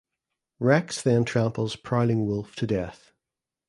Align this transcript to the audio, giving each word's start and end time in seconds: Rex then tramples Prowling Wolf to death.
Rex 0.57 0.99
then 1.03 1.25
tramples 1.25 1.75
Prowling 1.75 2.25
Wolf 2.25 2.55
to 2.55 2.65
death. 2.65 3.11